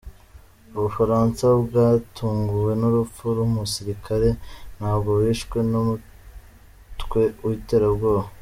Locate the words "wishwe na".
5.19-5.69